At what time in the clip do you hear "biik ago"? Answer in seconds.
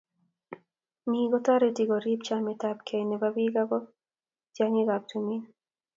3.35-3.77